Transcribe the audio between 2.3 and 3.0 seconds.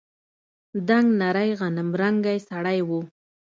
سړى و.